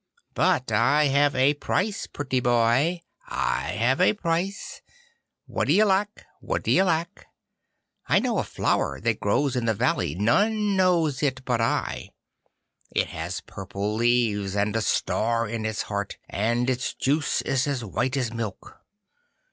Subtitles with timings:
[0.33, 4.81] But I have a price, pretty boy, I have a price.
[5.45, 6.25] What d'ye lack?
[6.39, 7.27] What d'ye lack?
[8.07, 12.09] I know a flower that grows in the valley, none knows it but I.
[12.89, 17.85] It has purple leaves, and a star in its heart, and its juice is as
[17.85, 18.81] white as milk.